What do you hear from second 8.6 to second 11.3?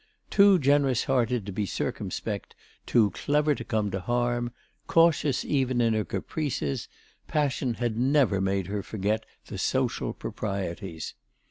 her forget the social proprieties.